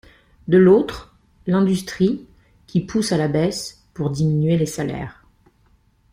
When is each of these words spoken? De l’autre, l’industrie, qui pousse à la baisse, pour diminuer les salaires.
De 0.47 0.57
l’autre, 0.57 1.15
l’industrie, 1.45 2.25
qui 2.65 2.79
pousse 2.79 3.11
à 3.11 3.17
la 3.17 3.27
baisse, 3.27 3.83
pour 3.93 4.09
diminuer 4.09 4.57
les 4.57 4.65
salaires. 4.65 5.27